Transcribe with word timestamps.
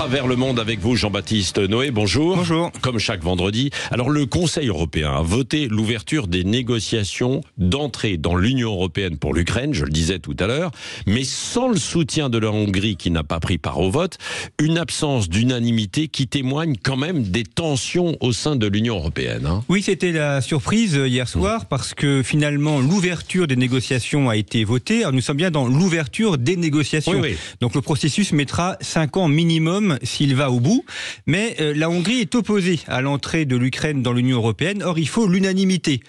Travers 0.00 0.26
le 0.26 0.36
monde 0.36 0.58
avec 0.58 0.80
vous, 0.80 0.96
Jean-Baptiste 0.96 1.58
Noé, 1.58 1.90
bonjour. 1.90 2.36
Bonjour. 2.36 2.72
Comme 2.80 2.98
chaque 2.98 3.22
vendredi. 3.22 3.68
Alors, 3.90 4.08
le 4.08 4.24
Conseil 4.24 4.68
européen 4.68 5.12
a 5.12 5.20
voté 5.20 5.68
l'ouverture 5.68 6.26
des 6.26 6.42
négociations 6.42 7.42
d'entrée 7.58 8.16
dans 8.16 8.34
l'Union 8.34 8.72
européenne 8.72 9.18
pour 9.18 9.34
l'Ukraine, 9.34 9.74
je 9.74 9.84
le 9.84 9.90
disais 9.90 10.18
tout 10.18 10.34
à 10.40 10.46
l'heure, 10.46 10.70
mais 11.04 11.22
sans 11.22 11.68
le 11.68 11.76
soutien 11.76 12.30
de 12.30 12.38
la 12.38 12.50
Hongrie 12.50 12.96
qui 12.96 13.10
n'a 13.10 13.24
pas 13.24 13.40
pris 13.40 13.58
part 13.58 13.78
au 13.78 13.90
vote, 13.90 14.16
une 14.58 14.78
absence 14.78 15.28
d'unanimité 15.28 16.08
qui 16.08 16.26
témoigne 16.26 16.76
quand 16.82 16.96
même 16.96 17.24
des 17.24 17.42
tensions 17.42 18.16
au 18.20 18.32
sein 18.32 18.56
de 18.56 18.66
l'Union 18.66 18.96
européenne. 18.96 19.44
hein. 19.44 19.64
Oui, 19.68 19.82
c'était 19.82 20.12
la 20.12 20.40
surprise 20.40 20.94
hier 20.94 21.28
soir 21.28 21.66
parce 21.66 21.92
que 21.92 22.22
finalement 22.22 22.80
l'ouverture 22.80 23.46
des 23.46 23.56
négociations 23.56 24.30
a 24.30 24.36
été 24.36 24.64
votée. 24.64 25.00
Alors, 25.00 25.12
nous 25.12 25.20
sommes 25.20 25.36
bien 25.36 25.50
dans 25.50 25.68
l'ouverture 25.68 26.38
des 26.38 26.56
négociations. 26.56 27.12
Oui, 27.12 27.32
oui. 27.32 27.36
Donc 27.60 27.74
le 27.74 27.82
processus 27.82 28.32
mettra 28.32 28.78
cinq 28.80 29.18
ans 29.18 29.28
minimum 29.28 29.89
s'il 30.02 30.34
va 30.34 30.50
au 30.50 30.60
bout. 30.60 30.84
Mais 31.26 31.56
euh, 31.60 31.74
la 31.74 31.90
Hongrie 31.90 32.20
est 32.20 32.34
opposée 32.34 32.80
à 32.86 33.00
l'entrée 33.00 33.44
de 33.44 33.56
l'Ukraine 33.56 34.02
dans 34.02 34.12
l'Union 34.12 34.38
européenne. 34.38 34.82
Or, 34.82 34.98
il 34.98 35.08
faut 35.08 35.26
l'unanimité. 35.26 36.00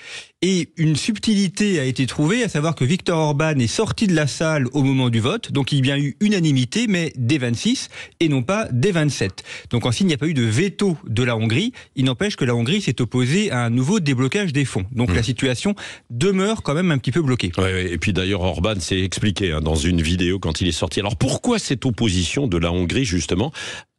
Et 0.44 0.70
une 0.76 0.96
subtilité 0.96 1.80
a 1.80 1.86
été 1.86 2.08
trouvée, 2.08 2.44
à 2.44 2.50
savoir 2.50 2.74
que 2.74 2.84
Viktor 2.84 3.16
Orban 3.16 3.60
est 3.60 3.68
sorti 3.68 4.08
de 4.08 4.16
la 4.16 4.26
salle 4.26 4.66
au 4.74 4.82
moment 4.82 5.12
du 5.12 5.20
vote. 5.20 5.52
Donc 5.52 5.72
il 5.72 5.76
y 5.76 5.80
a 5.80 5.82
bien 5.82 5.98
eu 6.00 6.18
unanimité, 6.20 6.88
mais 6.88 7.14
des 7.16 7.38
26 7.38 7.90
et 8.20 8.28
non 8.28 8.42
pas 8.42 8.68
des 8.72 8.92
27. 8.92 9.44
Donc 9.70 9.86
en 9.86 9.92
signe, 9.92 10.08
il 10.08 10.10
n'y 10.10 10.16
a 10.16 10.18
pas 10.18 10.26
eu 10.26 10.34
de 10.34 10.42
veto 10.42 10.98
de 11.08 11.22
la 11.22 11.38
Hongrie. 11.38 11.74
Il 11.96 12.06
n'empêche 12.06 12.38
que 12.38 12.46
la 12.46 12.56
Hongrie 12.56 12.82
s'est 12.82 13.02
opposée 13.02 13.52
à 13.52 13.60
un 13.66 13.70
nouveau 13.70 14.00
déblocage 14.00 14.52
des 14.52 14.66
fonds. 14.66 14.86
Donc 14.92 15.14
la 15.14 15.22
situation 15.22 15.76
demeure 16.10 16.64
quand 16.64 16.74
même 16.74 16.90
un 16.90 16.98
petit 16.98 17.12
peu 17.12 17.22
bloquée. 17.22 17.52
Ouais, 17.60 17.64
ouais. 17.66 17.92
Et 17.92 18.00
puis 18.00 18.12
d'ailleurs, 18.12 18.42
Orban 18.42 18.80
s'est 18.80 19.02
expliqué 19.02 19.52
hein, 19.52 19.62
dans 19.62 19.76
une 19.76 20.02
vidéo 20.02 20.40
quand 20.40 20.60
il 20.60 20.68
est 20.68 20.72
sorti. 20.72 21.00
Alors 21.02 21.18
pourquoi 21.18 21.60
cette 21.60 21.86
opposition 21.86 22.48
de 22.48 22.58
la 22.58 22.72
Hongrie 22.72 23.06
justement 23.06 23.52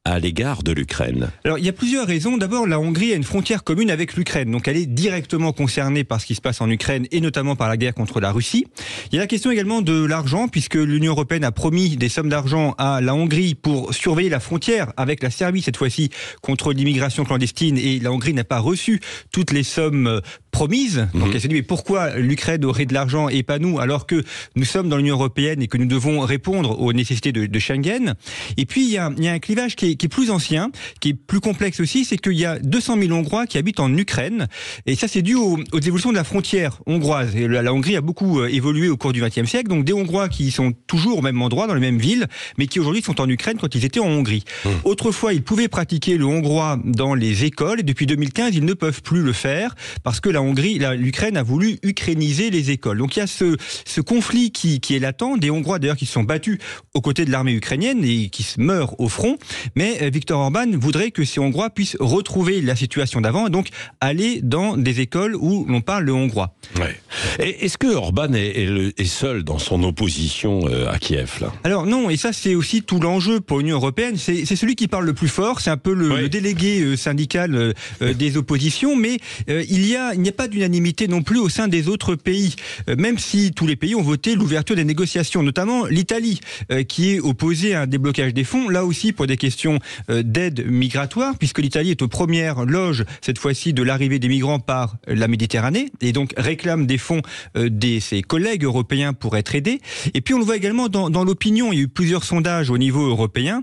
à 0.04 0.18
l'égard 0.18 0.64
de 0.64 0.72
l'Ukraine 0.72 1.30
Alors, 1.44 1.58
il 1.58 1.64
y 1.64 1.68
a 1.68 1.72
plusieurs 1.72 2.06
raisons. 2.06 2.36
D'abord, 2.36 2.66
la 2.66 2.80
Hongrie 2.80 3.12
a 3.12 3.16
une 3.16 3.22
frontière 3.22 3.62
commune 3.62 3.90
avec 3.90 4.14
l'Ukraine, 4.14 4.50
donc 4.50 4.66
elle 4.66 4.76
est 4.76 4.86
directement 4.86 5.52
concernée 5.52 6.02
par 6.02 6.20
ce 6.20 6.26
qui 6.26 6.34
se 6.34 6.40
passe 6.40 6.60
en 6.60 6.68
Ukraine 6.68 7.06
et 7.12 7.20
notamment 7.20 7.54
par 7.54 7.68
la 7.68 7.76
guerre 7.76 7.94
contre 7.94 8.20
la 8.20 8.32
Russie. 8.32 8.66
Il 9.12 9.14
y 9.14 9.18
a 9.18 9.20
la 9.20 9.28
question 9.28 9.52
également 9.52 9.80
de 9.80 10.04
l'argent, 10.04 10.48
puisque 10.48 10.74
l'Union 10.74 11.12
européenne 11.12 11.44
a 11.44 11.52
promis 11.52 11.96
des 11.96 12.08
sommes 12.08 12.28
d'argent 12.28 12.74
à 12.78 13.00
la 13.00 13.14
Hongrie 13.14 13.54
pour 13.54 13.94
surveiller 13.94 14.28
la 14.28 14.40
frontière 14.40 14.92
avec 14.96 15.22
la 15.22 15.30
Serbie 15.30 15.62
cette 15.62 15.76
fois-ci 15.76 16.10
contre 16.40 16.72
l'immigration 16.72 17.24
clandestine, 17.24 17.78
et 17.78 18.00
la 18.00 18.10
Hongrie 18.10 18.34
n'a 18.34 18.44
pas 18.44 18.58
reçu 18.58 19.00
toutes 19.30 19.52
les 19.52 19.62
sommes 19.62 20.20
promises. 20.52 21.08
Donc 21.14 21.30
elle 21.34 21.40
s'est 21.40 21.48
dit 21.48 21.54
mais 21.54 21.62
pourquoi 21.62 22.16
l'Ukraine 22.16 22.64
aurait 22.64 22.86
de 22.86 22.94
l'argent 22.94 23.28
et 23.28 23.42
pas 23.42 23.58
nous 23.58 23.80
alors 23.80 24.06
que 24.06 24.22
nous 24.54 24.64
sommes 24.64 24.88
dans 24.88 24.96
l'Union 24.98 25.16
européenne 25.16 25.60
et 25.62 25.66
que 25.66 25.78
nous 25.78 25.86
devons 25.86 26.20
répondre 26.20 26.80
aux 26.80 26.92
nécessités 26.92 27.32
de, 27.32 27.46
de 27.46 27.58
Schengen? 27.58 28.14
Et 28.56 28.66
puis 28.66 28.84
il 28.84 28.90
y, 28.90 28.98
a, 28.98 29.10
il 29.16 29.24
y 29.24 29.28
a 29.28 29.32
un 29.32 29.38
clivage 29.40 29.74
qui 29.74 29.90
est, 29.90 29.94
qui 29.96 30.06
est 30.06 30.08
plus 30.08 30.30
ancien, 30.30 30.70
qui 31.00 31.10
est 31.10 31.14
plus 31.14 31.40
complexe 31.40 31.80
aussi, 31.80 32.04
c'est 32.04 32.18
qu'il 32.18 32.34
y 32.34 32.44
a 32.44 32.58
200 32.60 32.98
000 33.00 33.12
Hongrois 33.12 33.46
qui 33.46 33.58
habitent 33.58 33.80
en 33.80 33.92
Ukraine 33.96 34.46
et 34.86 34.94
ça 34.94 35.08
c'est 35.08 35.22
dû 35.22 35.34
aux, 35.34 35.58
aux 35.72 35.80
évolutions 35.80 36.10
de 36.10 36.16
la 36.16 36.24
frontière 36.24 36.80
hongroise. 36.86 37.34
Et 37.34 37.48
la, 37.48 37.62
la 37.62 37.72
Hongrie 37.72 37.96
a 37.96 38.00
beaucoup 38.02 38.40
euh, 38.40 38.48
évolué 38.48 38.88
au 38.88 38.96
cours 38.96 39.12
du 39.12 39.22
XXe 39.22 39.48
siècle, 39.48 39.68
donc 39.68 39.84
des 39.84 39.94
Hongrois 39.94 40.28
qui 40.28 40.50
sont 40.50 40.72
toujours 40.86 41.18
au 41.18 41.22
même 41.22 41.40
endroit, 41.40 41.66
dans 41.66 41.74
les 41.74 41.80
mêmes 41.80 41.98
villes, 41.98 42.26
mais 42.58 42.66
qui 42.66 42.78
aujourd'hui 42.78 43.02
sont 43.02 43.20
en 43.20 43.28
Ukraine 43.28 43.56
quand 43.58 43.74
ils 43.74 43.84
étaient 43.84 44.00
en 44.00 44.08
Hongrie. 44.08 44.44
Autrefois, 44.84 45.32
ils 45.32 45.42
pouvaient 45.42 45.68
pratiquer 45.68 46.18
le 46.18 46.26
hongrois 46.26 46.78
dans 46.84 47.14
les 47.14 47.44
écoles 47.44 47.80
et 47.80 47.82
depuis 47.82 48.06
2015, 48.06 48.54
ils 48.54 48.64
ne 48.64 48.74
peuvent 48.74 49.02
plus 49.02 49.22
le 49.22 49.32
faire 49.32 49.74
parce 50.02 50.20
que 50.20 50.28
la 50.28 50.41
Hongrie, 50.42 50.78
l'Ukraine 50.96 51.36
a 51.36 51.42
voulu 51.42 51.78
ukrainiser 51.82 52.50
les 52.50 52.70
écoles. 52.70 52.98
Donc 52.98 53.16
il 53.16 53.20
y 53.20 53.22
a 53.22 53.26
ce, 53.26 53.56
ce 53.86 54.00
conflit 54.00 54.50
qui, 54.50 54.80
qui 54.80 54.94
est 54.96 54.98
latent, 54.98 55.38
des 55.38 55.50
Hongrois 55.50 55.78
d'ailleurs 55.78 55.96
qui 55.96 56.06
se 56.06 56.12
sont 56.12 56.24
battus 56.24 56.58
aux 56.94 57.00
côtés 57.00 57.24
de 57.24 57.30
l'armée 57.30 57.52
ukrainienne 57.52 58.04
et 58.04 58.28
qui 58.28 58.42
se 58.42 58.60
meurent 58.60 58.98
au 59.00 59.08
front, 59.08 59.38
mais 59.76 59.98
euh, 60.02 60.10
Viktor 60.12 60.40
Orban 60.40 60.66
voudrait 60.74 61.10
que 61.10 61.24
ces 61.24 61.40
Hongrois 61.40 61.70
puissent 61.70 61.96
retrouver 62.00 62.60
la 62.60 62.76
situation 62.76 63.20
d'avant 63.20 63.46
et 63.46 63.50
donc 63.50 63.68
aller 64.00 64.40
dans 64.42 64.76
des 64.76 65.00
écoles 65.00 65.36
où 65.36 65.64
l'on 65.68 65.80
parle 65.80 66.04
le 66.04 66.12
hongrois. 66.12 66.54
Ouais. 66.78 66.98
Est-ce 67.38 67.78
que 67.78 67.86
Orban 67.94 68.32
est, 68.32 68.62
est 68.62 68.66
le- 68.66 68.92
est 69.00 69.04
seul 69.04 69.42
dans 69.44 69.58
son 69.58 69.82
opposition 69.84 70.62
euh, 70.68 70.90
à 70.90 70.98
Kiev 70.98 71.38
là? 71.40 71.52
Alors 71.64 71.86
non, 71.86 72.10
et 72.10 72.16
ça 72.16 72.32
c'est 72.32 72.54
aussi 72.54 72.82
tout 72.82 73.00
l'enjeu 73.00 73.40
pour 73.40 73.58
l'Union 73.58 73.76
européenne, 73.76 74.16
c'est 74.16 74.44
celui 74.44 74.74
qui 74.76 74.88
parle 74.88 75.06
le 75.06 75.14
plus 75.14 75.28
fort, 75.28 75.60
c'est 75.60 75.70
un 75.70 75.76
peu 75.76 75.94
le, 75.94 76.28
délégué 76.28 76.80
euh, 76.80 76.96
syndical 76.96 77.74
des 78.00 78.36
oppositions, 78.36 78.96
mais 78.96 79.18
euh, 79.48 79.64
il 79.68 79.86
y 79.86 79.96
a 79.96 80.14
il 80.14 80.20
n'y 80.20 80.28
a 80.28 80.31
pas 80.32 80.48
d'unanimité 80.48 81.08
non 81.08 81.22
plus 81.22 81.38
au 81.38 81.48
sein 81.48 81.68
des 81.68 81.88
autres 81.88 82.14
pays, 82.14 82.56
Euh, 82.88 82.96
même 82.96 83.18
si 83.18 83.52
tous 83.52 83.66
les 83.66 83.76
pays 83.76 83.94
ont 83.94 84.02
voté 84.02 84.34
l'ouverture 84.34 84.76
des 84.76 84.84
négociations, 84.84 85.42
notamment 85.42 85.86
l'Italie 85.86 86.40
euh, 86.70 86.82
qui 86.82 87.12
est 87.12 87.20
opposée 87.20 87.74
à 87.74 87.82
un 87.82 87.86
déblocage 87.86 88.34
des 88.34 88.44
fonds, 88.44 88.68
là 88.68 88.84
aussi 88.84 89.12
pour 89.12 89.26
des 89.26 89.36
questions 89.36 89.78
euh, 90.10 90.22
d'aide 90.22 90.66
migratoire, 90.66 91.36
puisque 91.38 91.58
l'Italie 91.58 91.90
est 91.90 92.02
aux 92.02 92.08
premières 92.08 92.64
loges 92.64 93.04
cette 93.20 93.38
fois-ci 93.38 93.72
de 93.72 93.82
l'arrivée 93.82 94.18
des 94.18 94.28
migrants 94.28 94.60
par 94.60 94.96
la 95.06 95.28
Méditerranée 95.28 95.90
et 96.00 96.12
donc 96.12 96.32
réclame 96.36 96.86
des 96.86 96.98
fonds 96.98 97.22
de 97.54 97.98
ses 98.00 98.22
collègues 98.22 98.64
européens 98.64 99.12
pour 99.12 99.36
être 99.36 99.54
aidés. 99.54 99.80
Et 100.14 100.20
puis 100.20 100.34
on 100.34 100.38
le 100.38 100.44
voit 100.44 100.56
également 100.56 100.88
dans, 100.88 101.10
dans 101.10 101.24
l'opinion. 101.24 101.72
Il 101.72 101.76
y 101.76 101.80
a 101.80 101.84
eu 101.84 101.88
plusieurs 101.88 102.24
sondages 102.24 102.70
au 102.70 102.78
niveau 102.78 103.06
européen 103.06 103.62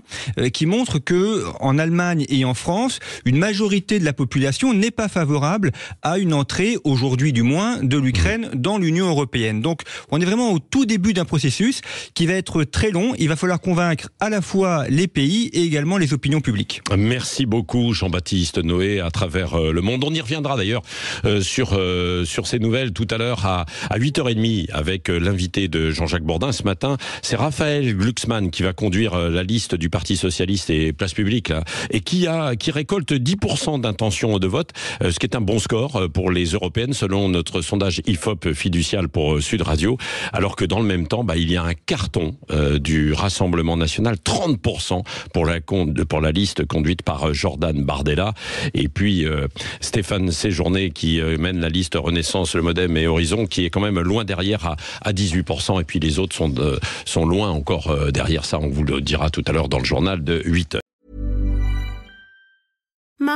qui 0.52 0.66
montrent 0.66 0.98
que 0.98 1.44
en 1.60 1.78
Allemagne 1.78 2.26
et 2.28 2.44
en 2.44 2.54
France, 2.54 2.98
une 3.24 3.38
majorité 3.38 3.98
de 3.98 4.04
la 4.04 4.12
population 4.12 4.74
n'est 4.74 4.90
pas 4.90 5.08
favorable 5.08 5.72
à 6.02 6.18
une 6.18 6.34
entrée, 6.34 6.59
aujourd'hui 6.84 7.32
du 7.32 7.42
moins, 7.42 7.82
de 7.82 7.96
l'Ukraine 7.96 8.50
dans 8.54 8.78
l'Union 8.78 9.08
européenne. 9.08 9.62
Donc 9.62 9.82
on 10.10 10.20
est 10.20 10.24
vraiment 10.24 10.52
au 10.52 10.58
tout 10.58 10.84
début 10.84 11.12
d'un 11.12 11.24
processus 11.24 11.80
qui 12.14 12.26
va 12.26 12.34
être 12.34 12.64
très 12.64 12.90
long. 12.90 13.14
Il 13.18 13.28
va 13.28 13.36
falloir 13.36 13.60
convaincre 13.60 14.08
à 14.20 14.28
la 14.28 14.42
fois 14.42 14.86
les 14.88 15.08
pays 15.08 15.50
et 15.52 15.62
également 15.62 15.96
les 15.96 16.12
opinions 16.12 16.40
publiques. 16.40 16.82
Merci 16.96 17.46
beaucoup 17.46 17.92
Jean-Baptiste 17.94 18.58
Noé 18.58 19.00
à 19.00 19.10
travers 19.10 19.54
euh, 19.54 19.72
le 19.72 19.80
monde. 19.80 20.04
On 20.04 20.12
y 20.12 20.20
reviendra 20.20 20.56
d'ailleurs 20.56 20.82
euh, 21.24 21.40
sur 21.40 21.70
euh, 21.72 22.24
sur 22.24 22.46
ces 22.46 22.58
nouvelles 22.58 22.92
tout 22.92 23.06
à 23.10 23.16
l'heure 23.16 23.46
à, 23.46 23.64
à 23.88 23.98
8h30 23.98 24.70
avec 24.72 25.08
l'invité 25.08 25.68
de 25.68 25.90
Jean-Jacques 25.90 26.24
Bourdin 26.24 26.52
ce 26.52 26.64
matin. 26.64 26.96
C'est 27.22 27.36
Raphaël 27.36 27.96
Glucksmann 27.96 28.50
qui 28.50 28.62
va 28.62 28.72
conduire 28.72 29.16
la 29.16 29.42
liste 29.42 29.74
du 29.74 29.88
Parti 29.88 30.16
socialiste 30.16 30.70
et 30.70 30.92
Place 30.92 31.14
publique 31.14 31.48
là, 31.48 31.64
et 31.90 32.00
qui 32.00 32.26
a 32.26 32.56
qui 32.56 32.70
récolte 32.70 33.12
10% 33.12 33.80
d'intention 33.80 34.38
de 34.38 34.46
vote, 34.46 34.70
ce 35.00 35.18
qui 35.18 35.26
est 35.26 35.36
un 35.36 35.40
bon 35.40 35.58
score 35.58 36.08
pour 36.12 36.30
les 36.30 36.49
européennes 36.54 36.92
selon 36.92 37.28
notre 37.28 37.62
sondage 37.62 38.00
IFOP 38.06 38.52
fiducial 38.54 39.08
pour 39.08 39.34
euh, 39.34 39.40
Sud 39.40 39.62
Radio, 39.62 39.96
alors 40.32 40.56
que 40.56 40.64
dans 40.64 40.78
le 40.80 40.86
même 40.86 41.06
temps, 41.06 41.24
bah, 41.24 41.36
il 41.36 41.50
y 41.50 41.56
a 41.56 41.62
un 41.62 41.74
carton 41.74 42.36
euh, 42.50 42.78
du 42.78 43.12
Rassemblement 43.12 43.76
national, 43.76 44.16
30% 44.24 45.02
pour 45.32 45.46
la 45.46 45.60
pour 45.60 46.20
la 46.20 46.32
liste 46.32 46.64
conduite 46.66 47.02
par 47.02 47.28
euh, 47.28 47.32
Jordan 47.32 47.82
Bardella, 47.84 48.34
et 48.74 48.88
puis 48.88 49.24
euh, 49.24 49.46
Stéphane 49.80 50.30
Séjourné 50.30 50.90
qui 50.90 51.20
euh, 51.20 51.36
mène 51.38 51.60
la 51.60 51.68
liste 51.68 51.94
Renaissance, 51.96 52.54
le 52.54 52.62
Modem 52.62 52.96
et 52.96 53.06
Horizon, 53.06 53.46
qui 53.46 53.64
est 53.64 53.70
quand 53.70 53.80
même 53.80 54.00
loin 54.00 54.24
derrière 54.24 54.66
à, 54.66 54.76
à 55.02 55.12
18%, 55.12 55.80
et 55.80 55.84
puis 55.84 56.00
les 56.00 56.18
autres 56.18 56.34
sont 56.36 56.48
de- 56.48 56.78
sont 57.04 57.24
loin 57.26 57.50
encore 57.50 57.94
derrière 58.12 58.44
ça. 58.44 58.58
On 58.58 58.68
vous 58.68 58.84
le 58.84 59.00
dira 59.00 59.30
tout 59.30 59.44
à 59.46 59.52
l'heure 59.52 59.68
dans 59.68 59.78
le 59.78 59.84
journal 59.84 60.22
de 60.24 60.42
8 60.44 60.76
heures. 60.76 60.80